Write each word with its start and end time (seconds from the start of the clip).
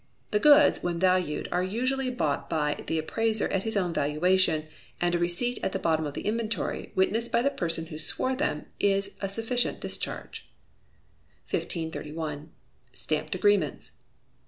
The 0.31 0.39
goods, 0.39 0.81
when 0.81 0.97
valued, 0.97 1.47
are 1.51 1.61
usually 1.61 2.09
bought 2.09 2.49
by 2.49 2.83
the 2.87 2.97
appraiser 2.97 3.47
at 3.49 3.61
his 3.61 3.77
own 3.77 3.93
valuation, 3.93 4.67
and 4.99 5.13
a 5.13 5.19
receipt 5.19 5.59
at 5.61 5.73
the 5.73 5.77
bottom 5.77 6.07
of 6.07 6.15
the 6.15 6.25
inventory, 6.25 6.91
witnessed 6.95 7.31
by 7.31 7.43
the 7.43 7.51
person 7.51 7.85
who 7.85 7.99
swore 7.99 8.35
them, 8.35 8.65
is 8.79 9.15
a 9.21 9.29
sufficient 9.29 9.79
discharge. 9.79 10.49
1531. 11.51 12.49
Stamped 12.91 13.35
Agreements. 13.35 13.91